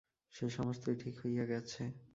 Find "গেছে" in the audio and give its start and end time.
1.45-1.81